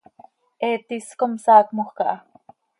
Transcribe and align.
He 0.63 0.69
tis 0.87 1.07
com 1.21 1.33
saacmoj 1.45 1.89
caha. 1.97 2.17